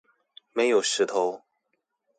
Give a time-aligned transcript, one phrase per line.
[0.53, 1.43] 沒有石頭